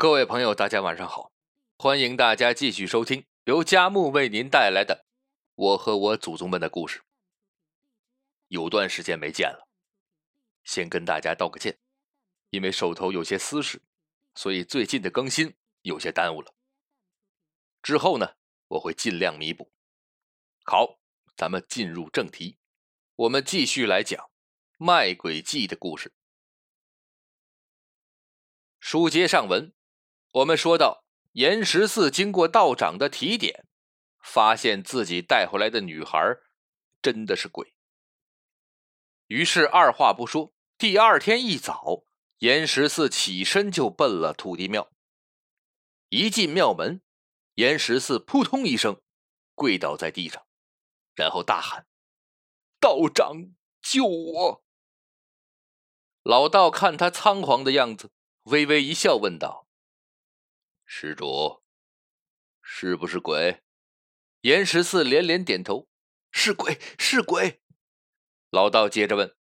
[0.00, 1.30] 各位朋友，大家晚上好！
[1.76, 5.04] 欢迎大家继续收听由佳木为您带来的
[5.56, 7.00] 《我和我祖宗们的故事》。
[8.48, 9.68] 有段时间没见了，
[10.64, 11.78] 先跟大家道个歉，
[12.48, 13.82] 因为手头有些私事，
[14.34, 16.54] 所以最近的更新有些耽误了。
[17.82, 18.36] 之后呢，
[18.68, 19.70] 我会尽量弥补。
[20.64, 20.98] 好，
[21.36, 22.56] 咱们进入正题，
[23.16, 24.30] 我们继续来讲
[24.78, 26.14] 卖鬼记的故事。
[28.78, 29.74] 书接上文。
[30.32, 33.66] 我们说到，严十四经过道长的提点，
[34.22, 36.18] 发现自己带回来的女孩
[37.02, 37.74] 真的是鬼。
[39.26, 42.04] 于是二话不说，第二天一早，
[42.38, 44.92] 严十四起身就奔了土地庙。
[46.10, 47.02] 一进庙门，
[47.54, 49.00] 严十四扑通一声
[49.56, 50.46] 跪倒在地上，
[51.16, 51.86] 然后大喊
[52.78, 53.52] ：“道长，
[53.82, 54.64] 救我！”
[56.22, 58.12] 老道看他仓皇的样子，
[58.44, 59.66] 微微一笑，问道。
[60.92, 61.62] 施主，
[62.60, 63.62] 是不是鬼？
[64.40, 65.88] 严十四连连点头
[66.32, 67.62] ：“是鬼，是鬼。”
[68.50, 69.36] 老道接着问：“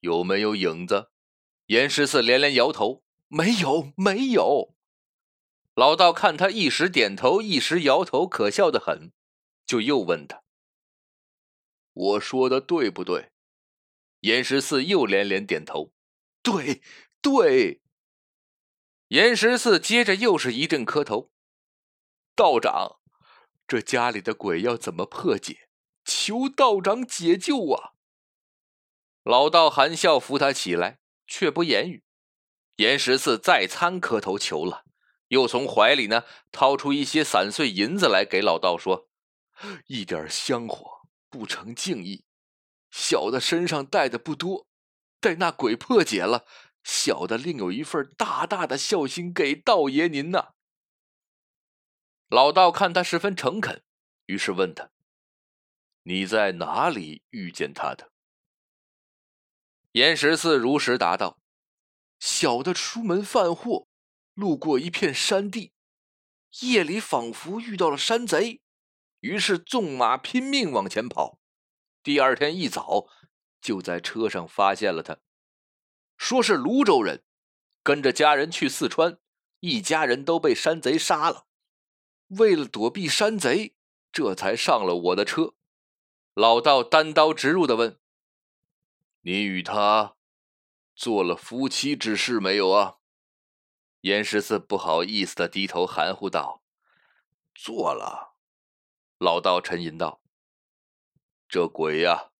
[0.00, 1.10] 有没有影子？”
[1.68, 4.76] 严十四连连摇头：“没有，没有。”
[5.74, 9.12] 老道看他一时点头，一时摇头，可笑的很，
[9.64, 10.42] 就又问他
[11.94, 13.32] ：“我说的对不对？”
[14.20, 15.94] 严十四又连连点头
[16.44, 16.82] ：“对，
[17.22, 17.80] 对。”
[19.08, 21.30] 严十四接着又是一阵磕头
[22.34, 22.96] ：“道长，
[23.68, 25.68] 这家里的鬼要怎么破解？
[26.04, 27.92] 求道长解救啊！”
[29.22, 32.02] 老道含笑扶他起来，却不言语。
[32.76, 34.84] 严十四再三磕头求了，
[35.28, 39.08] 又从怀里呢掏出一些散碎银子来给老道说
[39.86, 42.24] ：“一点香火不成敬意，
[42.90, 44.66] 小的身上带的不多，
[45.20, 46.44] 待那鬼破解了。”
[46.86, 50.52] 小的另有一份大大的孝心给道爷您呐。
[52.28, 53.82] 老道看他十分诚恳，
[54.26, 54.92] 于是问他
[56.04, 58.12] ：“你在哪里遇见他的？”
[59.92, 61.40] 严十四如实答道
[62.20, 63.88] ：“小的出门贩货，
[64.34, 65.72] 路过一片山地，
[66.60, 68.60] 夜里仿佛遇到了山贼，
[69.18, 71.40] 于是纵马拼命往前跑。
[72.04, 73.08] 第二天一早，
[73.60, 75.18] 就在车上发现了他。”
[76.16, 77.24] 说是泸州人，
[77.82, 79.18] 跟着家人去四川，
[79.60, 81.46] 一家人都被山贼杀了。
[82.28, 83.76] 为了躲避山贼，
[84.10, 85.54] 这才上了我的车。
[86.34, 87.98] 老道单刀直入的问
[89.22, 90.16] ：“你与他
[90.94, 92.96] 做了夫妻之事没有啊？”
[94.02, 96.62] 严十四不好意思的低头含糊道
[97.54, 98.36] ：“做了。”
[99.18, 100.20] 老道沉吟道
[101.48, 102.32] ：“这鬼呀！”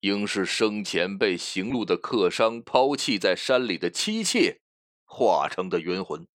[0.00, 4.60] 应是生前被行路的客商抛弃在山里的妻妾
[5.04, 6.28] 化成的冤魂，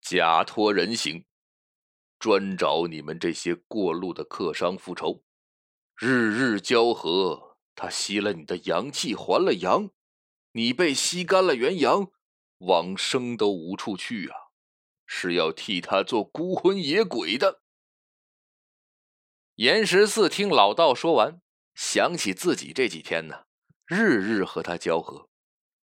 [0.00, 1.24] 假托人形，
[2.18, 5.22] 专找你们这些过路的客商复仇。
[5.96, 9.90] 日日交合，他吸了你的阳气，还了阳，
[10.52, 12.10] 你被吸干了元阳，
[12.58, 14.36] 往生都无处去啊！
[15.06, 17.62] 是要替他做孤魂野鬼的。
[19.54, 21.43] 严十四听老道说完。
[21.74, 23.46] 想起自己这几天呢，
[23.86, 25.28] 日日和他交合，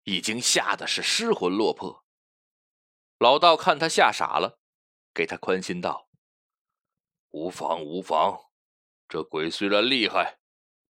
[0.04, 2.06] 已经吓得是失魂落魄。
[3.18, 4.60] 老道看他吓傻了，
[5.14, 6.10] 给他宽心道
[7.32, 8.52] ：“无妨无妨，
[9.08, 10.40] 这鬼虽然厉害，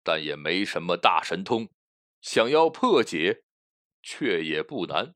[0.03, 1.69] 但也没什么大神通，
[2.21, 3.43] 想要破解，
[4.03, 5.15] 却也不难。”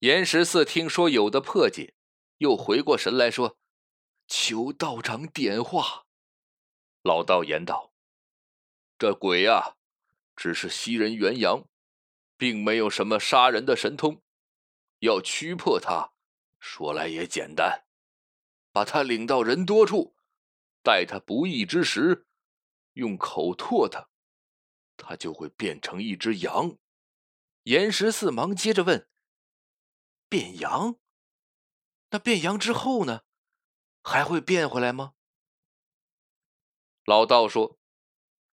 [0.00, 1.94] 严十四听说有的破解，
[2.38, 3.58] 又回过神来说
[4.26, 6.06] ：“求道长点化。”
[7.02, 7.94] 老道言道
[8.98, 9.76] ：“这鬼呀，
[10.36, 11.66] 只是吸人元阳，
[12.36, 14.22] 并没有什么杀人的神通。
[14.98, 16.12] 要驱破他，
[16.58, 17.86] 说来也简单，
[18.70, 20.14] 把他领到人多处，
[20.82, 22.26] 待他不义之时，
[22.92, 24.10] 用口唾他，
[24.98, 26.76] 他就会变成一只羊。”
[27.64, 29.08] 严十四忙接着问
[30.28, 30.96] ：“变羊？
[32.10, 33.22] 那变羊之后呢？
[34.02, 35.14] 还会变回来吗？”
[37.06, 37.78] 老道说：“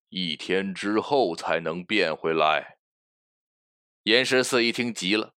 [0.08, 2.78] 一天之后才能变回来。”
[4.04, 5.34] 严十四一听急了：“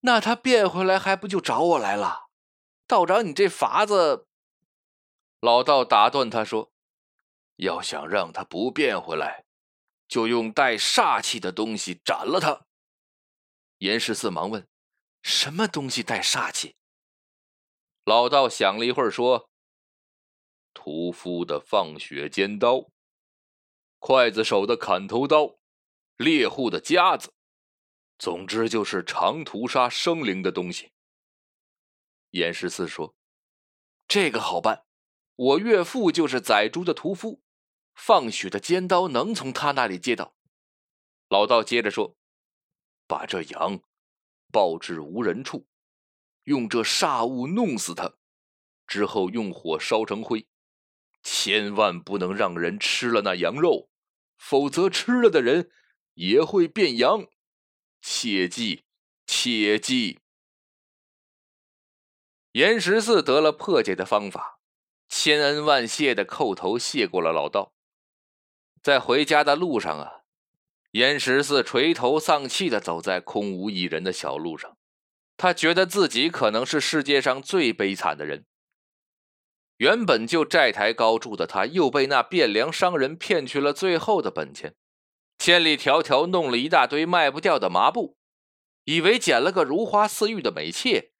[0.00, 2.28] 那他变回来还不就找我来了？
[2.88, 4.26] 道长，你这法子……”
[5.40, 6.72] 老道打断他说
[7.56, 9.44] ：“要想让他不变回来，
[10.08, 12.66] 就用带煞气的东西斩了他。”
[13.78, 14.68] 严十四忙问
[15.22, 16.76] ：“什么东西带煞气？”
[18.04, 19.51] 老道想了一会儿说。
[20.74, 22.90] 屠夫的放血尖刀，
[24.00, 25.58] 刽子手的砍头刀，
[26.16, 27.32] 猎户的夹子，
[28.18, 30.92] 总之就是常屠杀生灵的东西。
[32.30, 33.14] 严十四说
[34.08, 34.86] ：“这个好办，
[35.36, 37.42] 我岳父就是宰猪的屠夫，
[37.94, 40.34] 放血的尖刀能从他那里借到。”
[41.28, 42.16] 老道接着说
[43.06, 43.80] ：“把这羊
[44.50, 45.66] 抱至无人处，
[46.44, 48.14] 用这煞物弄死他，
[48.86, 50.46] 之后用火烧成灰，
[51.22, 53.88] 千万不能让人吃了那羊肉，
[54.36, 55.70] 否则吃了的人
[56.14, 57.26] 也会变羊。
[58.00, 58.84] 切记，
[59.26, 60.18] 切记。”
[62.52, 64.58] 严十四得了破解的方法，
[65.08, 67.72] 千恩万谢的叩头谢过了老道。
[68.82, 70.22] 在回家的路上啊，
[70.90, 74.76] 严十四垂头丧气的走在空无一人的小路上，
[75.36, 78.44] 他觉得自己可能是世界上最悲惨的人。
[79.82, 84.76] 原本就债台高筑的他，又被那汴梁商人骗去了最后的本钱，
[85.38, 88.16] 千里迢迢弄了一大堆卖不掉的麻布，
[88.84, 91.10] 以为捡了个如花似玉的美妾。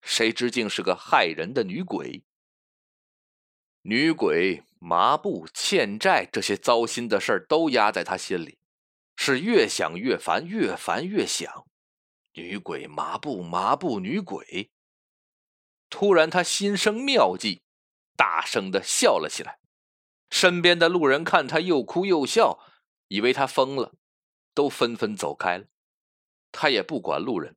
[0.00, 2.24] 谁知竟是个害人的女鬼。
[3.82, 8.56] 女鬼、麻布、欠债这些糟心的事儿都压在他心里，
[9.16, 11.66] 是越想越烦，越烦越想。
[12.32, 14.70] 女鬼、麻布、麻布、女鬼。
[15.90, 17.60] 突然，他心生妙计，
[18.18, 19.60] 大声的笑了起来。
[20.28, 22.58] 身边的路人看他又哭又笑，
[23.06, 23.94] 以为他疯了，
[24.52, 25.66] 都纷纷走开了。
[26.50, 27.56] 他也不管路人。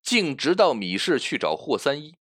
[0.00, 2.16] 径直到米市去找霍三一。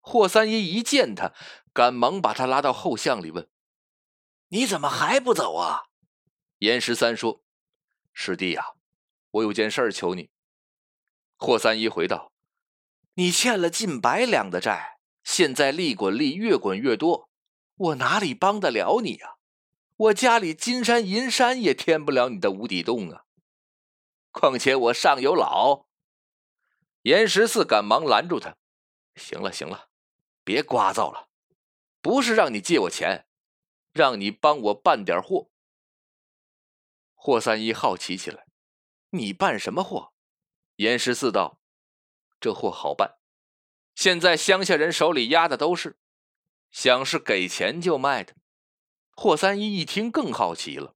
[0.00, 1.32] 霍三一一见他，
[1.72, 3.48] 赶忙把他拉到后巷里问
[4.48, 5.84] ：“你怎么还不走啊？”
[6.58, 7.42] 严十三说
[8.12, 8.74] ：“师弟呀，
[9.30, 10.28] 我有件事求你。”
[11.38, 12.32] 霍三一回道
[13.14, 14.95] ：“你欠了近百两的债，
[15.26, 17.28] 现在利滚利，越滚越多，
[17.74, 19.38] 我哪里帮得了你啊？
[19.96, 23.24] 我家里金山银山也填不了你的无底洞啊！
[24.30, 25.86] 况且我上有老。”
[27.02, 28.56] 严十四赶忙拦住他
[29.16, 29.88] ：“行了行了，
[30.44, 31.28] 别聒噪了，
[32.00, 33.26] 不是让你借我钱，
[33.92, 35.50] 让你帮我办点货。”
[37.16, 38.46] 霍三一好奇起来
[39.10, 40.12] ：“你办什么货？”
[40.76, 41.58] 严十四道
[42.40, 43.18] ：“这货好办，
[43.96, 45.96] 现在乡下人手里压的都是，
[46.70, 48.34] 想是给钱就卖的。”
[49.16, 50.94] 霍三一一听更好奇了：“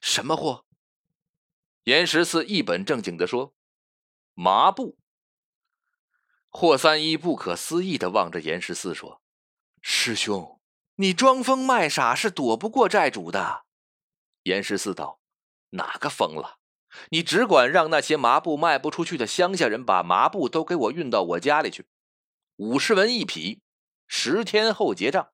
[0.00, 0.64] 什么货？”
[1.84, 3.54] 严十四一本正经的说
[4.32, 4.96] ：“麻布。”
[6.48, 9.20] 霍三一不可思议的望着严十四说
[9.82, 10.58] ：“师兄，
[10.94, 13.66] 你装疯卖傻是躲不过债主的。”
[14.44, 15.20] 严十四道
[15.76, 16.58] ：“哪个疯了？
[17.10, 21.84] 你只管让那些麻布卖不出去的乡下人把麻布都给我运到我家里去，
[22.56, 23.60] 五十文一匹，
[24.06, 25.32] 十天后结账。”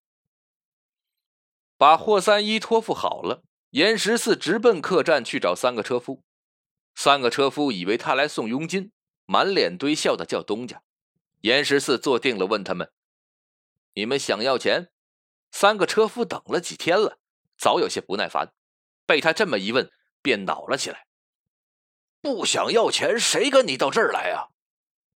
[1.76, 6.22] 把霍三一托付好了，严十四直奔客栈去找三个车夫。
[6.94, 8.92] 三个车夫以为他来送佣金，
[9.24, 10.82] 满脸堆笑的叫东家。
[11.40, 12.92] 严十四坐定了，问他们
[13.94, 14.92] ：“你们想要钱？”
[15.50, 17.18] 三个车夫等了几天了，
[17.56, 18.52] 早有些不耐烦，
[19.06, 19.90] 被他这么一问，
[20.22, 21.06] 便恼了起来
[22.20, 24.48] ：“不想要钱，谁跟你到这儿来啊？”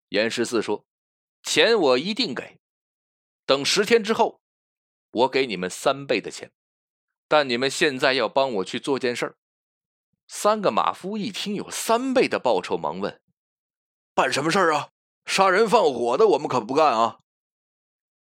[0.08, 0.86] 严十四说
[1.44, 2.58] ：“钱我一定给，
[3.46, 4.40] 等十天之后，
[5.12, 6.50] 我给你们三倍的钱，
[7.28, 9.36] 但你们现在要帮我去做件事儿。”
[10.26, 13.20] 三个马夫一听有三倍的报酬，忙问
[14.14, 14.88] ：“办什么事儿啊？”
[15.26, 17.20] 杀人放火的，我们可不干啊！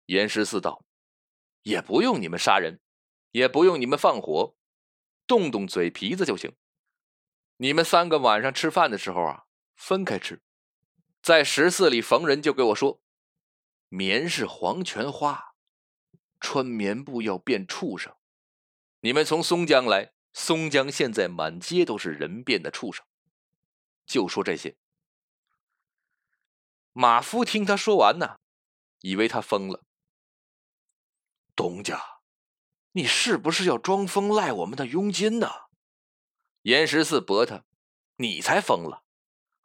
[0.07, 0.85] 严十四道
[1.63, 2.81] ：“也不用你们杀人，
[3.31, 4.55] 也不用你们放火，
[5.27, 6.53] 动动嘴皮子就行。
[7.59, 9.45] 你们三个晚上吃饭的时候啊，
[9.77, 10.43] 分开吃，
[11.23, 13.01] 在十四里逢人就给我说
[13.95, 15.53] ：‘棉是黄泉花，
[16.41, 18.17] 穿棉布要变畜生。’
[19.01, 23.05] 你们从松江来，松江现在满街都是人变的畜生，
[24.07, 24.79] 就说这些。”
[26.95, 28.39] 马夫听他说完呢，
[29.01, 29.85] 以为他疯了。
[31.55, 32.03] 东家，
[32.93, 35.51] 你是不是要装疯赖我们的佣金呢？
[36.63, 37.67] 严十四驳他
[38.17, 39.05] ：“你才疯了！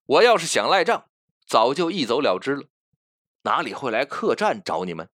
[0.03, 1.10] 我要是想赖账，
[1.46, 2.67] 早就一走了之了，
[3.44, 5.10] 哪里会来客栈找你们？”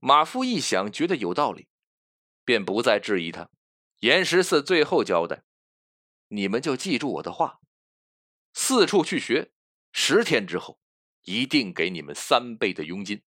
[0.00, 1.68] 马夫一想，觉得有道理，
[2.44, 3.50] 便不再质疑他。
[4.00, 5.42] 严十四最后交代
[6.28, 7.60] ：“你们就记住我的话，
[8.52, 9.52] 四处去学，
[9.92, 10.78] 十天之后。”
[11.26, 13.22] 一定给你们三倍的佣金。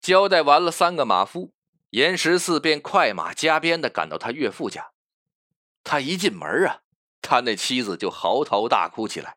[0.00, 1.52] 交代完了，三个马夫
[1.90, 4.94] 严十四便快马加鞭的赶到他岳父家。
[5.84, 6.80] 他一进门啊，
[7.20, 9.36] 他那妻子就嚎啕大哭起来。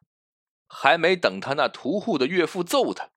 [0.74, 3.12] 还没等他那屠户的岳父揍他，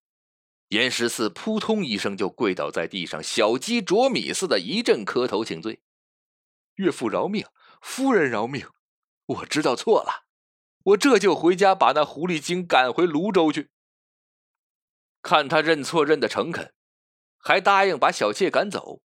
[0.71, 5.81] 严十四扑通一声就跪倒在地上，小鸡啄米似的一阵磕头请罪
[6.75, 7.47] ：“岳父饶命，
[7.81, 8.67] 夫人饶命，
[9.27, 10.25] 我知道错了，
[10.83, 13.71] 我这就回家把那狐狸精赶回泸州去。
[15.23, 16.75] 看他认错认的诚恳，
[17.39, 19.01] 还答应把小妾赶走，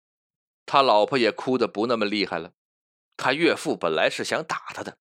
[0.66, 2.54] 他老婆也哭得不那么厉害了。
[3.18, 4.98] 他岳父本来是想打他的，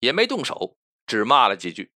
[0.00, 0.76] 也没动手，
[1.06, 1.92] 只骂了几句。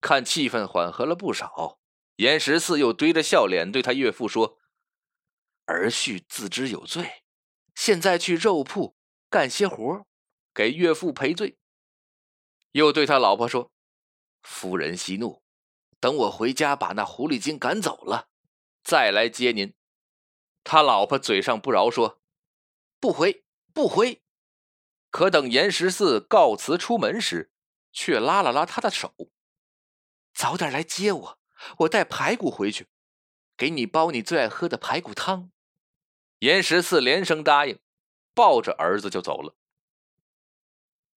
[0.00, 1.80] 看气氛缓和了不少，
[2.16, 4.58] 严十四又堆着笑脸对他岳父说
[5.66, 7.24] ：“儿婿自知有罪，
[7.74, 8.96] 现在去肉铺
[9.28, 10.06] 干些活，
[10.54, 11.58] 给岳父赔罪。”
[12.72, 13.72] 又对他老婆说
[14.42, 15.42] ：“夫人息怒，
[15.98, 18.28] 等我回家把那狐狸精赶走了，
[18.84, 19.74] 再来接您。”
[20.62, 22.20] 他老婆嘴上不饶说
[23.00, 24.22] ：“不回，不回。”
[25.10, 27.50] 可等严十四告辞出门时，
[27.92, 29.14] 却拉了拉他的手
[30.38, 31.38] ：“早点来接我，
[31.78, 32.86] 我带排骨回去，
[33.56, 35.50] 给你煲你最爱喝的排骨汤。”
[36.38, 37.80] 严十四连声答应，
[38.34, 39.56] 抱着儿子就走了。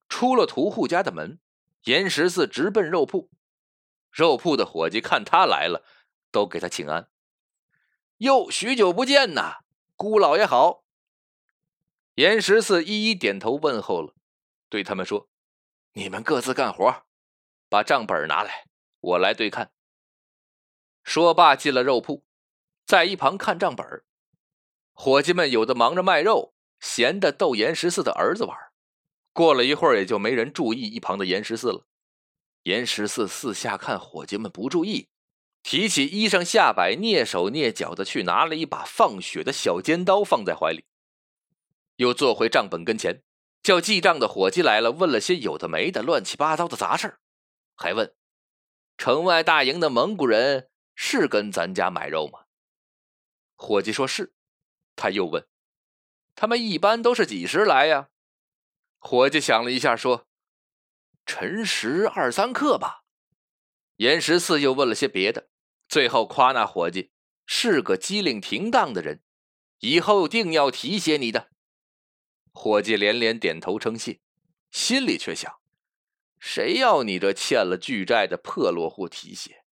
[0.10, 1.40] 出了屠户家的门，
[1.84, 3.30] 严十四直奔肉铺。
[4.10, 5.86] 肉铺的伙计看他来了，
[6.32, 7.08] 都给他请安。
[8.18, 9.60] 哟，许久不见呐，
[9.96, 10.84] 姑老爷好。
[12.16, 14.16] 严十四一一点头问候了，
[14.68, 15.30] 对他们说
[15.94, 17.04] ：“你们各自干活，
[17.70, 18.66] 把账本拿来，
[19.02, 19.72] 我来对看。”
[21.04, 22.24] 说罢进了肉铺，
[22.86, 23.86] 在一旁看账本。
[24.94, 28.58] 伙计们有的忙着卖肉，闲的逗严十四的儿子玩。
[29.34, 31.88] 过了一会儿，也就没人注意一旁的严十四了。
[32.64, 35.10] 严十四四下看伙计们不注意，
[35.64, 40.86] 提起衣裳下摆，蹑手蹑脚的去拿了一把放血的小尖刀，放在怀里。
[41.96, 43.24] 又坐回账本跟前，
[43.64, 47.18] 叫记账的伙计来了，问了些有的没的、乱七八糟的杂事
[47.76, 48.14] 还问
[49.02, 52.42] 城外大营的蒙古人是跟咱家买肉吗？
[53.56, 54.36] 伙计说是。
[54.96, 55.48] 他又问
[56.36, 58.10] 他们一般都是几时来呀？
[59.00, 60.28] 伙计想了一下，说
[61.26, 63.02] ：“辰时二三刻吧。”
[63.98, 65.50] 严十四又问了些别的，
[65.88, 67.10] 最后夸那伙计
[67.48, 69.24] 是个机灵停当的人，
[69.80, 71.50] 以后定要提携你的。
[72.54, 74.20] 伙计连连点头称谢，
[74.70, 75.60] 心里却想：
[76.42, 79.64] 谁要你这欠了巨债的破落户提携？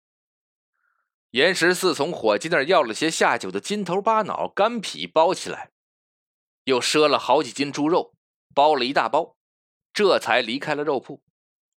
[1.32, 5.72] 严十四从伙计那儿要了些下酒的筋头巴脑、干皮包起来，
[6.66, 8.14] 又赊了好几斤猪肉，
[8.54, 9.36] 包了一大包，
[9.92, 11.24] 这才离开了肉铺。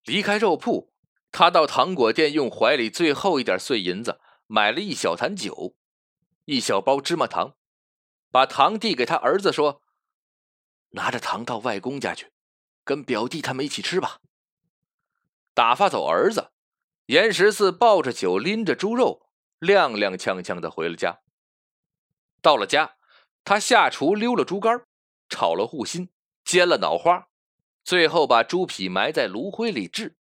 [0.03, 0.91] 离开肉铺，
[1.31, 5.75] 他到糖果店，用怀里最后一点碎银子买了一小坛酒，
[6.43, 7.55] 一小包芝麻糖，
[8.29, 9.81] 把糖递给他儿子说。
[10.89, 12.31] 拿着糖到外公家去，
[12.83, 14.19] 跟表弟他们一起吃吧。
[15.53, 16.51] 打发走儿子，
[17.08, 19.29] 严十四抱着酒，拎着猪肉，
[19.60, 21.20] 踉踉跄跄的回了家。
[22.41, 22.96] 到了家，
[23.43, 24.86] 他下厨溜了猪肝，
[25.29, 26.10] 炒了护心，
[26.43, 27.27] 煎了脑花，
[27.84, 30.17] 最后把猪皮埋在炉灰里炙。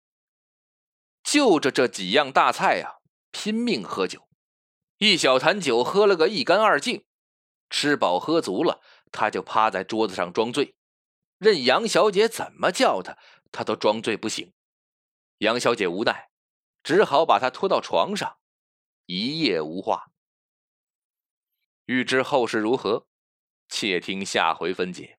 [1.22, 2.98] 就着这几样大菜呀，
[3.30, 4.28] 拼命喝酒，
[4.98, 7.04] 一小坛酒喝了个一干二净。
[7.70, 8.80] 吃饱喝足了。
[9.10, 10.76] 他就趴在桌子上装醉，
[11.38, 13.16] 任杨小姐怎么叫他，
[13.50, 14.52] 他都装醉不醒。
[15.38, 16.30] 杨小姐无奈，
[16.82, 18.38] 只好把他拖到床上，
[19.06, 20.10] 一夜无话。
[21.84, 23.06] 欲知后事如何，
[23.68, 25.17] 且听下回分解。